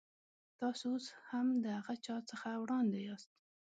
تاسو 0.59 0.85
اوس 0.93 1.05
هم 1.29 1.47
د 1.63 1.65
هغه 1.77 1.95
چا 2.05 2.15
څخه 2.29 2.47
وړاندې 2.63 2.99
یاست. 3.07 3.29